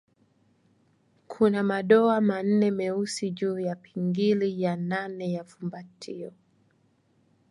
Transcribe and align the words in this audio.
Kuna 1.27 1.63
madoa 1.63 2.21
manne 2.21 2.71
meusi 2.71 3.31
juu 3.31 3.59
ya 3.59 3.75
pingili 3.75 4.61
ya 4.61 4.75
nane 4.75 5.31
ya 5.33 5.43
fumbatio. 5.43 6.31